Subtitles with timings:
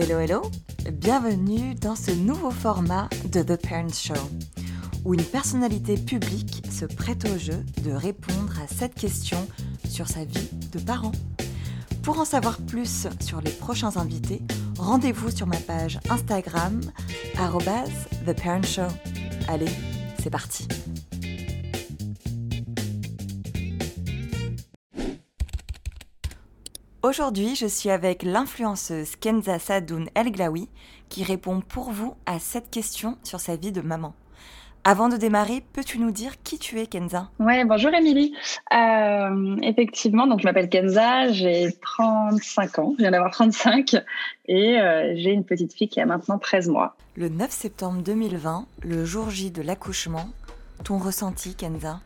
[0.00, 0.42] Hello hello,
[0.92, 4.30] bienvenue dans ce nouveau format de The Parents Show,
[5.04, 9.44] où une personnalité publique se prête au jeu de répondre à cette question
[9.88, 11.10] sur sa vie de parent.
[12.04, 14.40] Pour en savoir plus sur les prochains invités,
[14.78, 16.80] rendez-vous sur ma page Instagram,
[17.34, 18.94] The Parent Show.
[19.48, 19.66] Allez,
[20.22, 20.68] c'est parti!
[27.08, 30.68] Aujourd'hui, je suis avec l'influenceuse Kenza Sadoun El Glaoui
[31.08, 34.12] qui répond pour vous à cette question sur sa vie de maman.
[34.84, 37.30] Avant de démarrer, peux-tu nous dire qui tu es, Kenza?
[37.40, 38.34] Ouais, bonjour Émilie.
[38.74, 43.96] Euh, effectivement, donc je m'appelle Kenza, j'ai 35 ans, je viens d'avoir 35
[44.46, 46.94] et euh, j'ai une petite fille qui a maintenant 13 mois.
[47.16, 50.28] Le 9 septembre 2020, le jour J de l'accouchement,
[50.84, 52.00] ton ressenti, Kenza?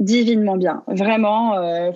[0.00, 1.56] Divinement bien, vraiment.
[1.56, 1.92] Euh,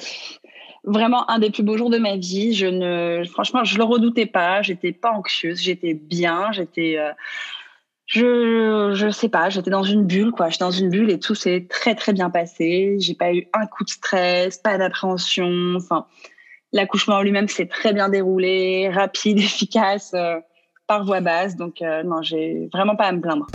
[0.85, 2.55] vraiment un des plus beaux jours de ma vie.
[2.55, 4.63] Je ne, franchement, je le redoutais pas.
[4.63, 5.61] J'étais pas anxieuse.
[5.61, 6.53] J'étais bien.
[6.53, 7.13] J'étais, euh,
[8.07, 9.51] je, je sais pas.
[9.51, 10.48] J'étais dans une bulle, quoi.
[10.48, 12.97] J'étais dans une bulle et tout s'est très, très bien passé.
[12.98, 15.75] J'ai pas eu un coup de stress, pas d'appréhension.
[15.77, 16.06] Enfin,
[16.73, 20.41] l'accouchement lui-même s'est très bien déroulé, rapide, efficace, euh,
[20.87, 21.56] par voie basse.
[21.56, 23.47] Donc, euh, non, j'ai vraiment pas à me plaindre.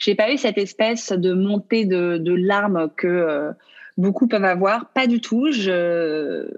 [0.00, 3.52] J'ai pas eu cette espèce de montée de, de larmes que
[3.98, 4.90] beaucoup peuvent avoir.
[4.92, 5.52] Pas du tout.
[5.52, 6.48] Je,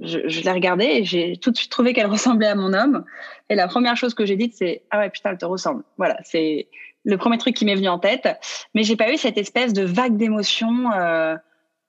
[0.00, 3.04] je, l'ai regardée et j'ai tout de suite trouvé qu'elle ressemblait à mon homme.
[3.50, 5.82] Et la première chose que j'ai dite, c'est Ah ouais, putain, elle te ressemble.
[5.96, 6.68] Voilà, c'est
[7.04, 8.28] le premier truc qui m'est venu en tête.
[8.74, 10.92] Mais j'ai pas eu cette espèce de vague d'émotion.
[10.92, 11.36] Euh,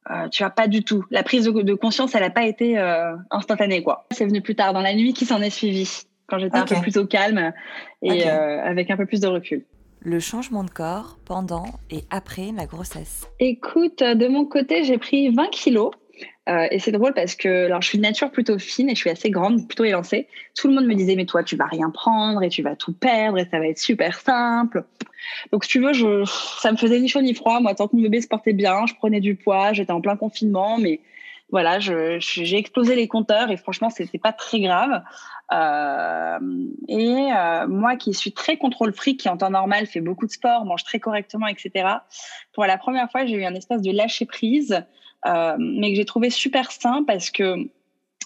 [0.10, 1.04] euh, tu vois, pas du tout.
[1.12, 4.08] La prise de, conscience, elle n'a pas été euh, instantanée, quoi.
[4.12, 6.76] C'est venu plus tard, dans la nuit qui s'en est suivie, quand j'étais un peu
[6.76, 7.52] plus au calme
[8.02, 9.66] et avec un peu plus de recul
[10.08, 15.30] le changement de corps pendant et après la grossesse Écoute, de mon côté, j'ai pris
[15.30, 15.91] 20 kilos.
[16.47, 19.02] Euh, et c'est drôle parce que alors, je suis de nature plutôt fine et je
[19.02, 20.28] suis assez grande, plutôt élancée.
[20.55, 22.94] Tout le monde me disait, mais toi, tu vas rien prendre et tu vas tout
[22.94, 24.85] perdre et ça va être super simple.
[25.52, 26.23] Donc, si tu veux, je,
[26.61, 27.59] ça me faisait ni chaud ni froid.
[27.59, 30.16] Moi, tant que mon bébé se portait bien, je prenais du poids, j'étais en plein
[30.16, 31.01] confinement, mais
[31.50, 35.02] voilà, j'ai explosé les compteurs et franchement, c'était pas très grave.
[35.53, 36.40] Euh,
[36.90, 40.31] et euh, moi qui suis très contrôle fric, qui en temps normal fait beaucoup de
[40.31, 41.90] sport, mange très correctement, etc.
[42.53, 44.84] Pour la première fois, j'ai eu un espace de lâcher prise,
[45.25, 47.56] euh, mais que j'ai trouvé super sain parce que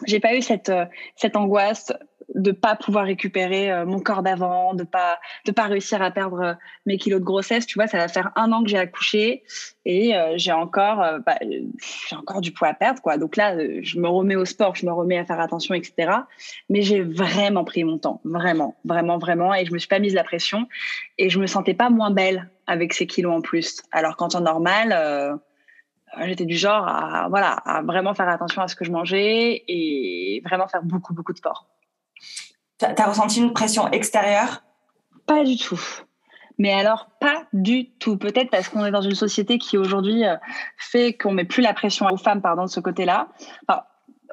[0.08, 0.72] j'ai pas eu cette
[1.16, 1.94] cette angoisse
[2.36, 6.42] de pas pouvoir récupérer euh, mon corps d'avant, de pas de pas réussir à perdre
[6.42, 6.54] euh,
[6.86, 7.66] mes kilos de grossesse.
[7.66, 9.44] Tu vois, ça va faire un an que j'ai accouché
[9.86, 13.18] et euh, j'ai encore bah, j'ai encore du poids à perdre quoi.
[13.18, 16.12] Donc là, je me remets au sport, je me remets à faire attention, etc.
[16.70, 20.14] Mais j'ai vraiment pris mon temps, vraiment, vraiment, vraiment, et je me suis pas mise
[20.14, 20.68] la pression
[21.18, 23.82] et je me sentais pas moins belle avec ces kilos en plus.
[23.92, 25.40] Alors qu'en temps normal.
[26.26, 30.42] J'étais du genre à, voilà, à vraiment faire attention à ce que je mangeais et
[30.44, 31.70] vraiment faire beaucoup, beaucoup de sport.
[32.78, 34.64] T'as ressenti une pression extérieure?
[35.28, 35.80] Pas du tout.
[36.58, 38.18] Mais alors, pas du tout.
[38.18, 40.36] Peut-être parce qu'on est dans une société qui aujourd'hui euh,
[40.78, 43.30] fait qu'on met plus la pression aux femmes, pardon, de ce côté-là.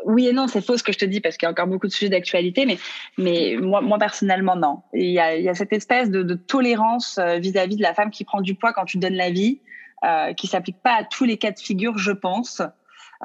[0.04, 1.66] oui et non, c'est faux ce que je te dis parce qu'il y a encore
[1.66, 2.78] beaucoup de sujets d'actualité, mais,
[3.16, 4.82] mais moi, moi personnellement, non.
[4.92, 8.10] Il y a, il y a cette espèce de, tolérance euh, vis-à-vis de la femme
[8.10, 9.60] qui prend du poids quand tu donnes la vie,
[10.04, 12.62] euh, qui s'applique pas à tous les cas de figure, je pense.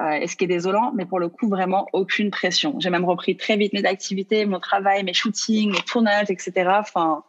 [0.00, 2.74] Euh, et ce qui est désolant, mais pour le coup, vraiment aucune pression.
[2.80, 6.68] J'ai même repris très vite mes activités, mon travail, mes shootings, mes tournages, etc.
[6.80, 7.22] Enfin,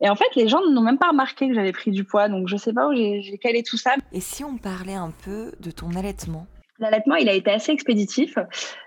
[0.00, 2.48] et en fait, les gens n'ont même pas remarqué que j'avais pris du poids, donc
[2.48, 3.94] je sais pas où j'ai calé tout ça.
[4.12, 6.46] Et si on parlait un peu de ton allaitement?
[6.80, 8.38] L'allaitement, il a été assez expéditif.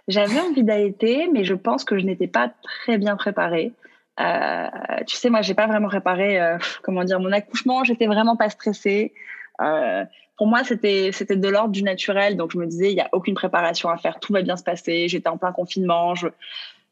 [0.08, 3.73] J'avais envie d'allaiter, mais je pense que je n'étais pas très bien préparée.
[4.22, 4.68] Euh,
[5.08, 7.84] tu sais, moi, j'ai pas vraiment préparé, euh, comment dire, mon accouchement.
[7.84, 9.13] J'étais vraiment pas stressée.
[9.62, 10.06] Euh,
[10.41, 12.35] pour moi, c'était de l'ordre du naturel.
[12.35, 14.63] Donc, je me disais, il n'y a aucune préparation à faire, tout va bien se
[14.63, 15.07] passer.
[15.07, 16.29] J'étais en plein confinement, je,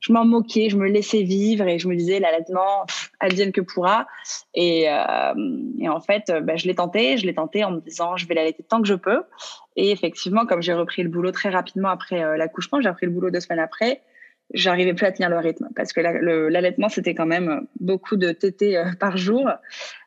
[0.02, 2.86] je m'en moquais, je me laissais vivre et je me disais, l'allaitement,
[3.20, 4.06] advienne que pourra.
[4.54, 5.34] Et, euh,
[5.80, 8.36] et en fait, bah, je l'ai tenté, je l'ai tenté en me disant, je vais
[8.36, 9.24] l'allaiter tant que je peux.
[9.76, 13.12] Et effectivement, comme j'ai repris le boulot très rapidement après euh, l'accouchement, j'ai repris le
[13.14, 14.04] boulot deux semaines après,
[14.54, 18.78] j'arrivais plus à tenir le rythme parce que l'allaitement c'était quand même beaucoup de tétés
[18.78, 19.50] euh, par jour,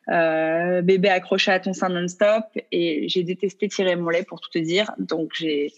[0.09, 4.49] euh, bébé accroché à ton sein non-stop et j'ai détesté tirer mon lait pour tout
[4.49, 5.71] te dire donc j'ai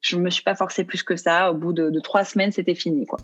[0.00, 2.74] je me suis pas forcée plus que ça au bout de, de trois semaines c'était
[2.74, 3.18] fini quoi.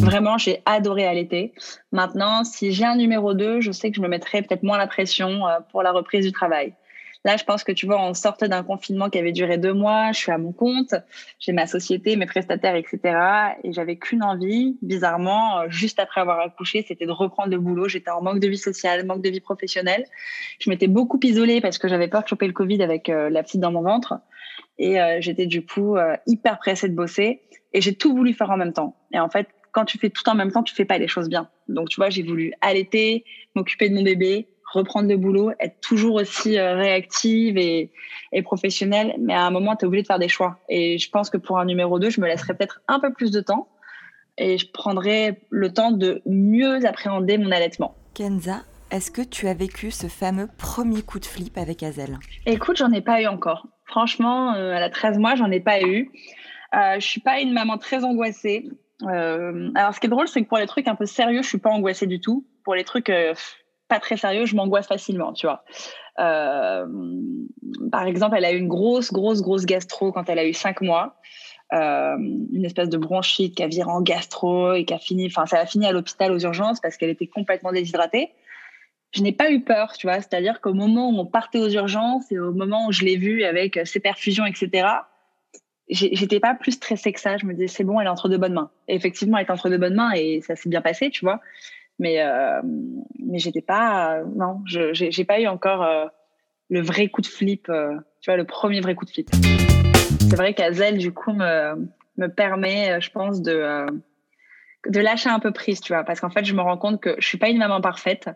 [0.00, 1.52] Vraiment, j'ai adoré allaiter.
[1.90, 4.86] Maintenant, si j'ai un numéro 2, je sais que je me mettrai peut-être moins la
[4.86, 6.74] pression euh, pour la reprise du travail.
[7.24, 10.12] Là, je pense que tu vois, on sortait d'un confinement qui avait duré deux mois.
[10.12, 10.94] Je suis à mon compte,
[11.38, 13.00] j'ai ma société, mes prestataires, etc.
[13.64, 17.88] Et j'avais qu'une envie, bizarrement, euh, juste après avoir accouché, c'était de reprendre le boulot.
[17.88, 20.04] J'étais en manque de vie sociale, manque de vie professionnelle.
[20.58, 23.42] Je m'étais beaucoup isolée parce que j'avais peur de choper le Covid avec euh, la
[23.42, 24.14] petite dans mon ventre.
[24.78, 25.96] Et euh, j'étais du coup
[26.26, 27.42] hyper pressée de bosser.
[27.72, 28.96] Et j'ai tout voulu faire en même temps.
[29.12, 31.28] Et en fait, quand tu fais tout en même temps, tu fais pas les choses
[31.28, 31.50] bien.
[31.68, 33.24] Donc, tu vois, j'ai voulu allaiter,
[33.54, 37.90] m'occuper de mon bébé, reprendre le boulot, être toujours aussi euh, réactive et,
[38.32, 39.14] et professionnelle.
[39.18, 40.58] Mais à un moment, tu es obligé de faire des choix.
[40.68, 43.30] Et je pense que pour un numéro 2, je me laisserai peut-être un peu plus
[43.30, 43.68] de temps
[44.38, 47.94] et je prendrai le temps de mieux appréhender mon allaitement.
[48.14, 52.76] Kenza, est-ce que tu as vécu ce fameux premier coup de flip avec Azel Écoute,
[52.76, 53.66] j'en ai pas eu encore.
[53.84, 56.10] Franchement, euh, à la 13 mois, j'en ai pas eu.
[56.74, 58.68] Euh, je suis pas une maman très angoissée.
[59.02, 61.48] Euh, alors, ce qui est drôle, c'est que pour les trucs un peu sérieux, je
[61.48, 62.46] suis pas angoissée du tout.
[62.64, 63.12] Pour les trucs
[63.88, 65.64] pas très sérieux, je m'angoisse facilement, tu vois.
[66.18, 66.86] Euh,
[67.92, 70.80] par exemple, elle a eu une grosse, grosse, grosse gastro quand elle a eu 5
[70.80, 71.16] mois.
[71.72, 72.16] Euh,
[72.52, 75.58] une espèce de bronchite qui a viré en gastro et qui a fini, enfin, ça
[75.58, 78.30] a fini à l'hôpital aux urgences parce qu'elle était complètement déshydratée.
[79.12, 80.16] Je n'ai pas eu peur, tu vois.
[80.16, 83.44] C'est-à-dire qu'au moment où on partait aux urgences et au moment où je l'ai vue
[83.44, 84.86] avec ses perfusions, etc.,
[85.88, 87.36] j'étais pas plus stressée que ça.
[87.36, 88.70] Je me disais, c'est bon, elle est entre de bonnes mains.
[88.88, 91.40] Et effectivement, elle est entre de bonnes mains et ça s'est bien passé, tu vois.
[91.98, 92.60] Mais, euh,
[93.18, 96.06] mais j'étais pas, euh, non, j'ai pas eu encore euh,
[96.68, 99.30] le vrai coup de flip, euh, tu vois, le premier vrai coup de flip.
[100.20, 103.86] C'est vrai qu'Azel, du coup, me, me permet, je pense, de,
[104.88, 107.16] de lâcher un peu prise, tu vois, parce qu'en fait, je me rends compte que
[107.18, 108.28] je suis pas une maman parfaite.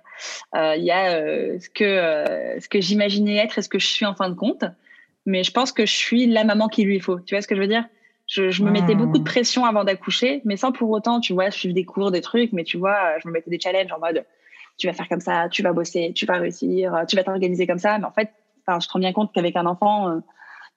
[0.54, 1.20] Il y a
[1.58, 4.64] ce que, ce que j'imaginais être et ce que je suis en fin de compte
[5.26, 7.20] mais je pense que je suis la maman qu'il lui faut.
[7.20, 7.84] Tu vois ce que je veux dire?
[8.30, 9.24] Je, je, me mettais beaucoup de hmm.
[9.24, 12.62] pression avant d'accoucher, mais sans pour autant, tu vois, suivre des cours, des trucs, mais
[12.62, 14.24] tu vois, je me mettais des challenges en mode,
[14.78, 17.80] tu vas faire comme ça, tu vas bosser, tu vas réussir, tu vas t'organiser comme
[17.80, 17.98] ça.
[17.98, 18.30] Mais en fait,
[18.68, 20.20] je te rends bien compte qu'avec un enfant, euh,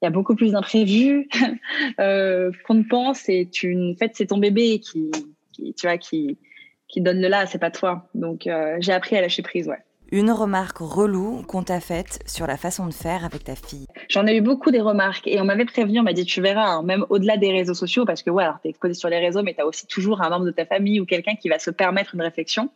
[0.01, 1.29] il y a beaucoup plus d'imprévus
[1.99, 3.29] euh, qu'on ne pense.
[3.29, 5.11] Et tu, en fait, c'est ton bébé qui,
[5.51, 6.39] qui, tu vois, qui,
[6.87, 8.09] qui donne le là, c'est pas toi.
[8.15, 12.47] Donc, euh, j'ai appris à lâcher prise, ouais une remarque relou qu'on t'a faite sur
[12.47, 15.45] la façon de faire avec ta fille J'en ai eu beaucoup des remarques et on
[15.45, 18.29] m'avait prévenu, on m'a dit tu verras, hein, même au-delà des réseaux sociaux, parce que
[18.29, 20.51] ouais, alors t'es exposé sur les réseaux, mais tu as aussi toujours un membre de
[20.51, 22.69] ta famille ou quelqu'un qui va se permettre une réflexion.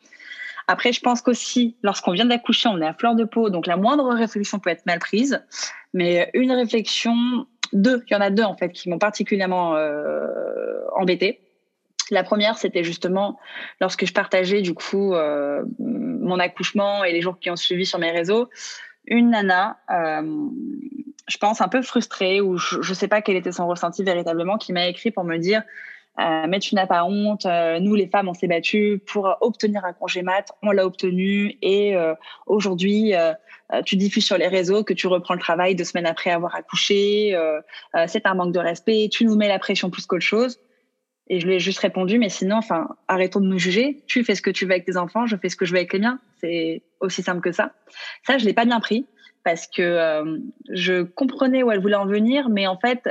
[0.68, 3.78] Après, je pense qu'aussi, lorsqu'on vient d'accoucher, on est à fleur de peau, donc la
[3.78, 5.42] moindre réflexion peut être mal prise.
[5.94, 7.16] Mais une réflexion,
[7.72, 11.40] deux, il y en a deux en fait qui m'ont particulièrement euh, embêtée.
[12.12, 13.38] La première, c'était justement
[13.82, 18.00] lorsque je partageais du coup euh, mon accouchement et les jours qui ont suivi sur
[18.00, 18.50] mes réseaux,
[19.06, 20.50] une nana, euh,
[21.28, 24.58] je pense un peu frustrée ou je ne sais pas quel était son ressenti véritablement,
[24.58, 25.64] qui m'a écrit pour me dire
[26.20, 29.94] euh, mais tu n'as pas honte, nous les femmes on s'est battues pour obtenir un
[29.94, 31.96] congé mat, on l'a obtenu et
[32.48, 33.14] aujourd'hui
[33.86, 37.38] tu diffuses sur les réseaux que tu reprends le travail deux semaines après avoir accouché,
[38.08, 40.60] c'est un manque de respect, tu nous mets la pression plus qu'autre chose.
[41.30, 44.04] Et je lui ai juste répondu, mais sinon, enfin, arrêtons de nous juger.
[44.08, 45.78] Tu fais ce que tu veux avec tes enfants, je fais ce que je veux
[45.78, 46.20] avec les miens.
[46.40, 47.74] C'est aussi simple que ça.
[48.26, 49.06] Ça, je l'ai pas bien pris
[49.44, 50.38] parce que euh,
[50.70, 53.10] je comprenais où elle voulait en venir, mais en fait,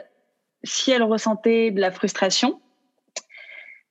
[0.64, 2.60] si elle ressentait de la frustration,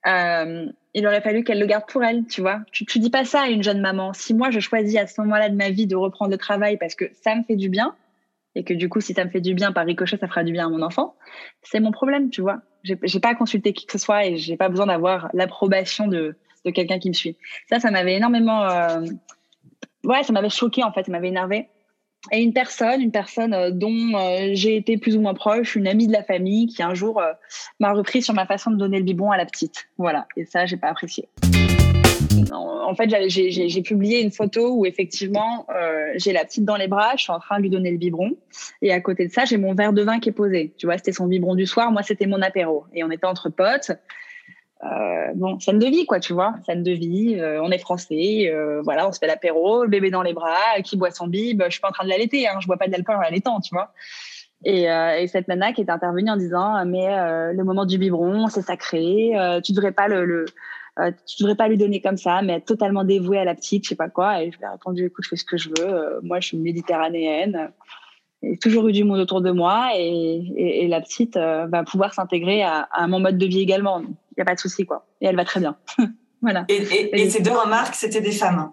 [0.06, 2.60] euh, il aurait fallu qu'elle le garde pour elle, tu vois.
[2.72, 4.12] Tu, tu dis pas ça à une jeune maman.
[4.12, 6.94] Si moi, je choisis à ce moment-là de ma vie de reprendre le travail parce
[6.94, 7.94] que ça me fait du bien,
[8.56, 10.50] et que du coup, si ça me fait du bien par ricochet, ça fera du
[10.50, 11.14] bien à mon enfant,
[11.62, 12.62] c'est mon problème, tu vois.
[12.82, 16.36] J'ai pas à consulter qui que ce soit et j'ai pas besoin d'avoir l'approbation de,
[16.64, 17.36] de quelqu'un qui me suit.
[17.68, 19.02] Ça, ça m'avait énormément, euh...
[20.04, 21.68] ouais, ça m'avait choqué en fait, ça m'avait énervé.
[22.32, 25.86] Et une personne, une personne euh, dont euh, j'ai été plus ou moins proche, une
[25.86, 27.22] amie de la famille, qui un jour
[27.78, 29.86] m'a repris sur ma façon de donner le biberon à la petite.
[29.98, 30.26] Voilà.
[30.36, 31.28] Et ça, j'ai pas apprécié
[32.52, 37.12] en fait, j'ai publié une photo où effectivement, euh, j'ai la petite dans les bras,
[37.16, 38.32] je suis en train de lui donner le biberon.
[38.82, 40.72] Et à côté de ça, j'ai mon verre de vin qui est posé.
[40.78, 42.84] Tu vois, c'était son biberon du soir, moi, c'était mon apéro.
[42.94, 43.92] Et on était entre potes.
[44.84, 47.36] Euh, bon, scène de vie, quoi, tu vois, scène de vie.
[47.38, 50.80] Euh, on est français, euh, voilà, on se fait l'apéro, le bébé dans les bras,
[50.84, 51.62] qui boit son bib.
[51.64, 53.74] Je suis pas en train de l'allaiter, hein, je bois pas d'alcool en l'allaitant, tu
[53.74, 53.92] vois.
[54.64, 57.06] Et, euh, et, cette nana qui est intervenue en disant, mais
[57.52, 59.32] le moment du biberon, c'est sacré,
[59.64, 60.46] tu devrais pas le
[60.98, 63.84] euh, tu devrais pas lui donner comme ça, mais être totalement dévouée à la petite,
[63.84, 64.42] je sais pas quoi.
[64.42, 65.88] Et je lui ai répondu, écoute, je fais ce que je veux.
[65.88, 67.70] Euh, moi, je suis méditerranéenne.
[68.42, 70.02] J'ai toujours eu du monde autour de moi et,
[70.56, 74.00] et, et la petite euh, va pouvoir s'intégrer à, à, mon mode de vie également.
[74.00, 74.06] Il
[74.38, 75.06] n'y a pas de souci, quoi.
[75.20, 75.76] Et elle va très bien.
[76.42, 76.64] voilà.
[76.68, 76.76] Et,
[77.12, 78.72] et ces deux remarques, c'était des femmes.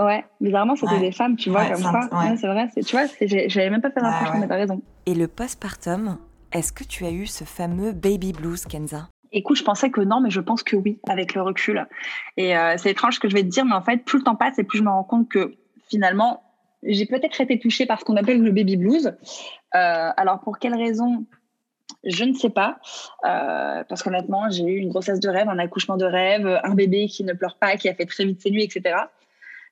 [0.00, 1.00] Ouais, bizarrement, c'était ouais.
[1.00, 2.08] des femmes, tu vois, ouais, comme ça.
[2.10, 2.36] Ouais.
[2.36, 2.68] c'est vrai.
[2.74, 3.04] Tu vois,
[3.48, 4.82] j'avais même pas fait l'impression, mais t'as raison.
[5.06, 6.18] Et le postpartum,
[6.52, 9.08] est-ce que tu as eu ce fameux baby blues, Kenza?
[9.36, 11.86] Écoute, je pensais que non, mais je pense que oui, avec le recul.
[12.36, 14.24] Et euh, c'est étrange ce que je vais te dire, mais en fait, plus le
[14.24, 15.54] temps passe et plus je me rends compte que
[15.88, 16.42] finalement,
[16.82, 19.06] j'ai peut-être été touchée par ce qu'on appelle le baby blues.
[19.06, 21.26] Euh, alors, pour quelle raison?
[22.04, 22.78] Je ne sais pas,
[23.24, 27.06] euh, parce qu'honnêtement, j'ai eu une grossesse de rêve, un accouchement de rêve, un bébé
[27.08, 28.96] qui ne pleure pas, qui a fait très vite ses nuits, etc.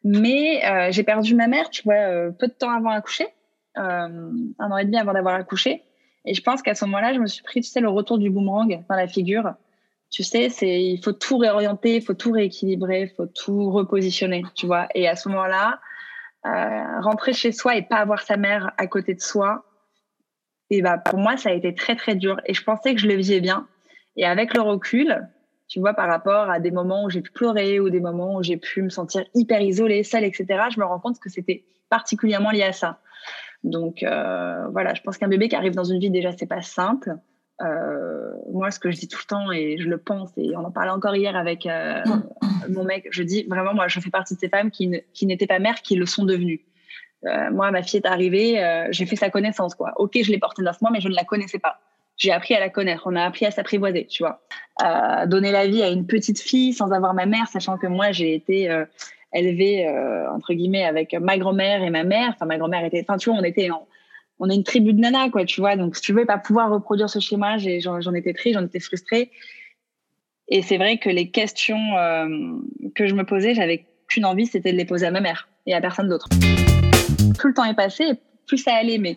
[0.03, 3.27] Mais j'ai perdu ma mère, tu vois, peu de temps avant d'accoucher,
[3.79, 5.83] euh, un an et demi avant d'avoir accouché.
[6.25, 8.31] Et je pense qu'à ce moment-là, je me suis pris, tu sais, le retour du
[8.31, 9.55] boomerang dans la figure.
[10.11, 14.45] tu sais, c'est il faut tout réorienter, il faut tout rééquilibrer, il faut tout repositionner,
[14.55, 14.89] tu vois.
[14.95, 15.81] Et à ce moment-là,
[16.47, 19.65] euh, rentrer chez soi et pas avoir sa mère à côté de soi,
[20.71, 22.41] et bah pour moi ça a été très très dur.
[22.47, 23.69] Et je pensais que je le vivais bien.
[24.17, 25.29] Et avec le recul,
[25.69, 28.43] tu vois, par rapport à des moments où j'ai pu pleurer ou des moments où
[28.43, 32.51] j'ai pu me sentir hyper isolée, seule, etc., je me rends compte que c'était particulièrement
[32.51, 32.99] lié à ça.
[33.65, 36.63] Donc euh, voilà, je pense qu'un bébé qui arrive dans une vie déjà c'est pas
[36.63, 37.17] simple.
[37.61, 40.65] Euh, moi, ce que je dis tout le temps et je le pense, et on
[40.65, 42.03] en parlait encore hier avec euh,
[42.69, 44.89] mon mec, je dis vraiment, moi, je fais partie de ces femmes qui,
[45.23, 46.65] n'étaient pas mères, qui le sont devenues.
[47.53, 49.93] Moi, ma fille est arrivée, j'ai fait sa connaissance, quoi.
[49.95, 51.79] Ok, je l'ai portée neuf mois, mais je ne la connaissais pas.
[52.17, 54.43] J'ai appris à la connaître, on a appris à s'apprivoiser, tu vois.
[55.27, 58.35] Donner la vie à une petite fille sans avoir ma mère, sachant que moi, j'ai
[58.35, 58.69] été
[59.35, 59.89] élevée,
[60.31, 62.31] entre guillemets, avec ma grand-mère et ma mère.
[62.35, 63.71] Enfin, ma grand-mère était, enfin, tu vois, on était
[64.39, 65.77] on est une tribu de nanas, quoi, tu vois.
[65.77, 69.31] Donc, si tu veux pas pouvoir reproduire ce schéma, j'en étais triste, j'en étais frustrée.
[70.49, 72.59] Et c'est vrai que les questions euh,
[72.97, 75.75] que je me posais, j'avais qu'une envie, c'était de les poser à ma mère et
[75.75, 76.29] à personne d'autre.
[77.39, 78.05] Plus le temps est passé,
[78.49, 78.99] plus ça allait.
[78.99, 79.17] Mais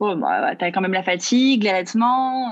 [0.00, 2.50] bon, bah, tu quand même la fatigue, l'allaitement.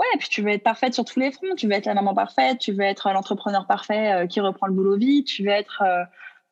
[0.00, 1.54] Euh, ouais, puis tu veux être parfaite sur tous les fronts.
[1.56, 4.72] Tu veux être la maman parfaite, tu veux être l'entrepreneur parfait euh, qui reprend le
[4.72, 5.82] boulot vite, tu veux être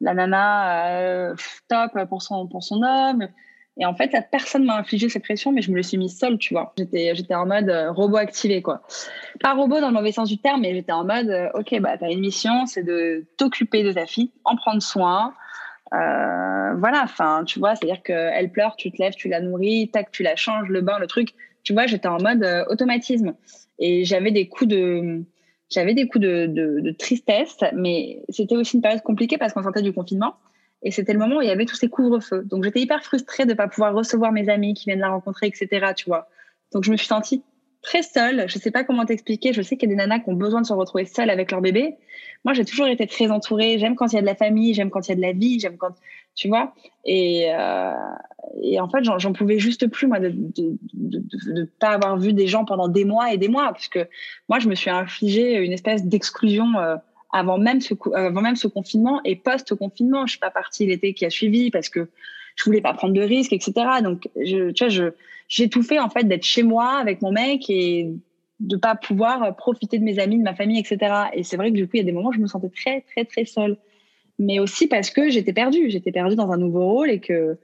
[0.01, 1.35] la nana
[1.69, 3.29] top pour son, pour son homme.
[3.79, 6.39] Et en fait, personne m'a infligé cette pression, mais je me le suis mise seule,
[6.39, 6.73] tu vois.
[6.79, 8.83] J'étais, j'étais en mode euh, robot activé, quoi.
[9.41, 11.99] Pas robot dans le mauvais sens du terme, mais j'étais en mode, euh, ok, bah,
[11.99, 15.35] t'as une mission, c'est de t'occuper de ta fille, en prendre soin.
[15.93, 20.11] Euh, voilà, enfin, tu vois, c'est-à-dire qu'elle pleure, tu te lèves, tu la nourris, tac,
[20.11, 21.35] tu la changes, le bain, le truc.
[21.67, 23.35] Tu vois, j'étais en mode automatisme.
[23.81, 25.25] Et j'avais des coups de,
[25.69, 29.65] j'avais des coups de, de, de tristesse, mais c'était aussi une période compliquée parce qu'on
[29.65, 30.37] sortait du confinement.
[30.85, 32.45] Et c'était le moment où il y avait tous ces couvre-feux.
[32.45, 35.49] Donc j'étais hyper frustrée de ne pas pouvoir recevoir mes amis qui viennent la rencontrer,
[35.49, 35.93] etc.
[35.97, 36.29] Tu vois.
[36.73, 37.43] Donc je me suis sentie
[37.87, 38.45] très seule.
[38.49, 39.53] Je sais pas comment t'expliquer.
[39.53, 41.53] Je sais qu'il y a des nanas qui ont besoin de se retrouver seules avec
[41.53, 41.95] leur bébé.
[42.45, 43.79] Moi, j'ai toujours été très entourée.
[43.79, 45.33] J'aime quand il y a de la famille, j'aime quand il y a de la
[45.33, 45.95] vie, j'aime quand,
[46.35, 46.75] tu vois.
[47.05, 47.93] Et, euh,
[48.81, 50.35] en fait, j'en pouvais juste plus, moi, de
[50.95, 53.69] ne pas avoir vu des gens pendant des mois et des mois.
[53.73, 54.09] Parce que
[54.49, 56.67] moi, je me suis infligé une espèce d'exclusion.
[56.79, 56.97] Euh,
[57.33, 60.27] avant même ce, confinement et post-confinement.
[60.27, 62.09] Je suis pas partie l'été qui a suivi parce que
[62.57, 63.73] je voulais pas prendre de risques, etc.
[64.03, 65.05] Donc, je, tu vois, je,
[65.49, 68.11] j'ai tout fait, en fait, d'être chez moi avec mon mec et
[68.59, 71.15] de pas pouvoir profiter de mes amis, de ma famille, etc.
[71.35, 72.71] Et c'est vrai que du coup, il y a des moments où je me sentais
[72.71, 73.77] très, très, très seule.
[74.39, 75.91] Mais aussi parce que j'étais perdue.
[75.91, 77.59] J'étais perdue dans un nouveau rôle et que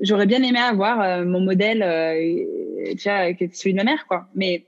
[0.00, 4.28] j'aurais bien aimé avoir euh, mon modèle, euh, tu vois, celui de ma mère, quoi.
[4.34, 4.64] Mais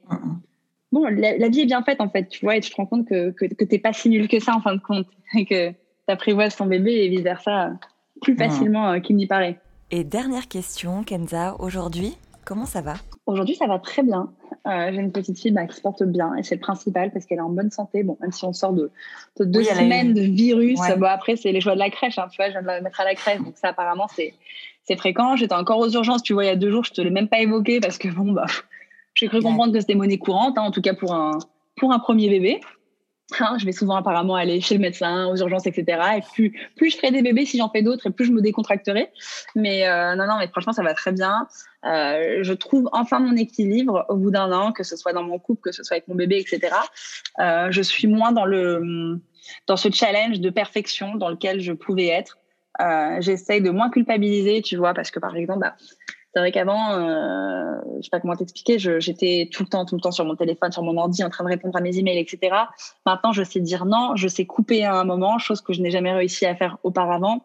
[0.93, 3.09] bon, la, vie est bien faite en fait, tu vois, et tu te rends compte
[3.09, 5.07] que, que, que t'es pas si nul que ça en fin de compte,
[5.37, 5.73] et que
[6.07, 7.73] t'apprivoises ton bébé et vice versa
[8.21, 9.59] plus facilement euh, qu'il n'y paraît.
[9.91, 12.95] Et dernière question, Kenza, aujourd'hui, comment ça va?
[13.27, 14.31] Aujourd'hui, ça va très bien.
[14.67, 17.25] Euh, j'ai une petite fille bah, qui se porte bien et c'est le principal parce
[17.25, 18.03] qu'elle est en bonne santé.
[18.03, 18.91] Bon, même si on sort de,
[19.41, 22.19] deux semaines de virus, bon, après, c'est les choix de la crèche.
[22.19, 23.39] Hein, tu vois, je viens de la mettre à la crèche.
[23.39, 24.35] Donc, ça, apparemment, c'est,
[24.85, 25.37] c'est fréquent.
[25.37, 27.29] J'étais encore aux urgences, tu vois, il y a deux jours, je te l'ai même
[27.29, 28.47] pas évoqué parce que bon, bah,
[29.15, 31.39] j'ai cru comprendre que c'était monnaie courante, hein, en tout cas pour un,
[31.77, 32.61] pour un premier bébé.
[33.41, 36.01] Hein, je vais souvent apparemment aller chez le médecin, aux urgences, etc.
[36.17, 38.41] Et plus, plus je ferai des bébés, si j'en fais d'autres, et plus je me
[38.41, 39.11] décontracterai.
[39.55, 41.47] Mais euh, non, non, mais franchement, ça va très bien.
[41.85, 45.39] Euh, je trouve enfin mon équilibre au bout d'un an, que ce soit dans mon
[45.39, 46.75] couple, que ce soit avec mon bébé, etc.
[47.39, 49.21] Euh, je suis moins dans le
[49.67, 52.39] dans ce challenge de perfection dans lequel je pouvais être.
[52.81, 55.75] Euh, J'essaye de moins culpabiliser, tu vois, parce que par exemple, bah,
[56.33, 60.01] c'est vrai qu'avant, euh, je sais pas comment t'expliquer, j'étais tout le temps, tout le
[60.01, 62.55] temps sur mon téléphone, sur mon ordi, en train de répondre à mes emails, etc.
[63.07, 65.91] Maintenant, je sais dire non, je sais couper à un moment, chose que je n'ai
[65.91, 67.45] jamais réussi à faire auparavant.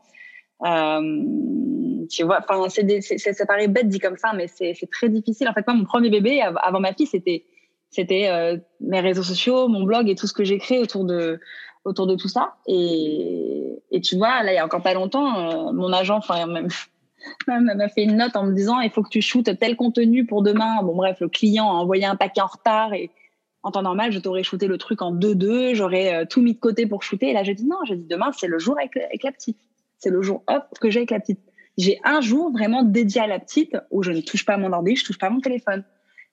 [0.66, 5.48] Euh, tu vois, enfin, ça paraît bête dit comme ça, mais c'est très difficile.
[5.48, 7.46] En fait, moi, mon premier bébé, avant ma fille, c'était
[7.94, 11.40] c'était euh, mes réseaux sociaux, mon blog et tout ce que j'ai créé autour de
[11.86, 12.56] autour de tout ça.
[12.68, 16.46] Et, et tu vois, là, il y a encore pas longtemps, euh, mon agent, enfin
[16.46, 16.68] même
[17.48, 20.26] elle m'a fait une note en me disant il faut que tu shootes tel contenu
[20.26, 20.82] pour demain.
[20.84, 23.12] Bon, bref, le client a envoyé un paquet en retard et
[23.64, 26.60] en temps normal, je t'aurais shooté le truc en 2-2, j'aurais euh, tout mis de
[26.60, 27.30] côté pour shooter.
[27.30, 29.58] Et là, j'ai dit non, j'ai dit demain, c'est le jour avec, avec la petite.
[29.98, 31.40] C'est le jour hop que j'ai avec la petite.
[31.78, 34.96] J'ai un jour vraiment dédié à la petite où je ne touche pas mon ordi,
[34.96, 35.84] je touche pas mon téléphone.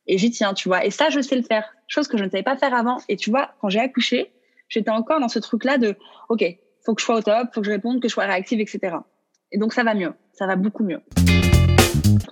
[0.07, 0.85] Et j'y tiens, tu vois.
[0.85, 1.65] Et ça, je sais le faire.
[1.87, 2.99] Chose que je ne savais pas faire avant.
[3.09, 4.33] Et tu vois, quand j'ai accouché,
[4.71, 5.97] j'étais encore dans ce truc-là de,
[6.31, 6.43] OK,
[6.83, 8.97] faut que je sois au top, faut que je réponde, que je sois réactive, etc.
[9.53, 10.15] Et donc, ça va mieux.
[10.33, 11.01] Ça va beaucoup mieux.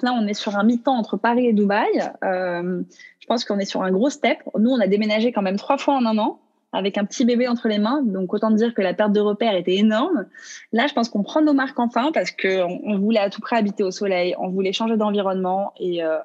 [0.02, 1.88] Là, on est sur un mi-temps entre Paris et Dubaï.
[2.24, 2.82] Euh,
[3.18, 4.38] je pense qu'on est sur un gros step.
[4.58, 6.40] Nous, on a déménagé quand même trois fois en un an
[6.72, 8.02] avec un petit bébé entre les mains.
[8.02, 10.26] Donc, autant dire que la perte de repères était énorme.
[10.72, 13.56] Là, je pense qu'on prend nos marques enfin parce qu'on on voulait à tout près
[13.56, 14.34] habiter au soleil.
[14.38, 16.18] On voulait changer d'environnement et euh,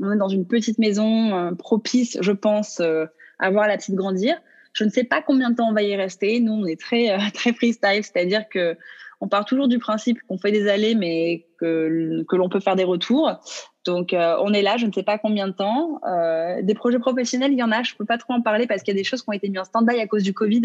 [0.00, 4.40] on est dans une petite maison euh, propice, je pense, à voir la petite grandir.
[4.72, 6.40] Je ne sais pas combien de temps on va y rester.
[6.40, 8.76] Nous, on est très, euh, très freestyle, c'est-à-dire que
[9.20, 12.76] on part toujours du principe qu'on fait des allées, mais que, que l'on peut faire
[12.76, 13.32] des retours.
[13.84, 16.00] Donc, euh, on est là, je ne sais pas combien de temps.
[16.08, 18.82] Euh, des projets professionnels, il y en a, je peux pas trop en parler parce
[18.82, 20.62] qu'il y a des choses qui ont été mises en stand-by à cause du Covid.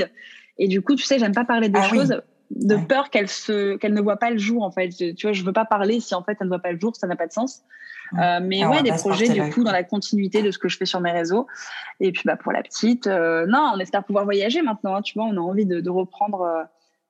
[0.60, 3.78] Et du coup, tu sais, j'aime pas parler des ah choses de peur qu'elles se,
[3.78, 4.90] qu'elles ne voient pas le jour, en fait.
[4.90, 6.96] Tu vois, je veux pas parler si, en fait, elles ne voient pas le jour,
[6.96, 7.64] ça n'a pas de sens.
[8.20, 10.78] Euh, mais ah, ouais, des projets du coup dans la continuité de ce que je
[10.78, 11.48] fais sur mes réseaux.
[12.00, 14.96] Et puis bah pour la petite, euh, non, on espère pouvoir voyager maintenant.
[14.96, 16.64] Hein, tu vois, on a envie de, reprendre euh,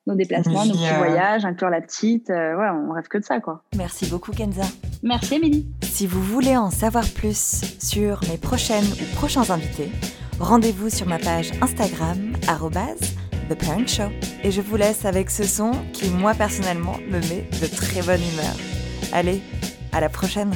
[0.08, 2.30] nos déplacements, nos petits voyages, inclure la petite.
[2.30, 3.63] ouais, on rêve que de ça quoi.
[3.75, 4.63] Merci beaucoup Kenza.
[5.02, 5.68] Merci Émilie.
[5.82, 9.92] Si vous voulez en savoir plus sur mes prochaines ou prochains invités,
[10.40, 12.34] rendez-vous sur ma page Instagram
[13.50, 14.10] The Parent Show.
[14.44, 18.22] Et je vous laisse avec ce son qui, moi personnellement, me met de très bonne
[18.22, 18.56] humeur.
[19.12, 19.42] Allez,
[19.92, 20.54] à la prochaine